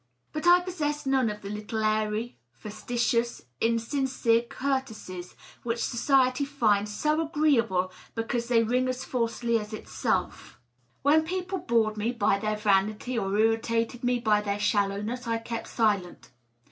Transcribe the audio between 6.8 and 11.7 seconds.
so agreeable because they ring as fiJsely as itself. When people